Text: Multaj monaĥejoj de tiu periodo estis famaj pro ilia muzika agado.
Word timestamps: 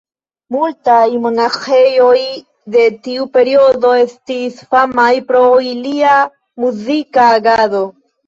Multaj 0.53 1.09
monaĥejoj 1.25 2.15
de 2.75 2.85
tiu 3.07 3.27
periodo 3.35 3.91
estis 4.05 4.57
famaj 4.75 5.11
pro 5.29 5.43
ilia 5.75 6.17
muzika 6.65 7.29
agado. 7.37 7.83